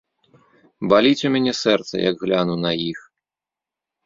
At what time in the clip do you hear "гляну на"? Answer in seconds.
2.25-2.71